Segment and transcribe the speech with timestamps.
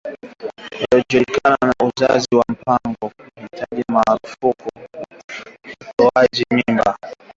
[0.91, 4.69] uliojulikana kama uzazi wa mpango haijapiga marufuku
[5.81, 6.97] utoaji mimba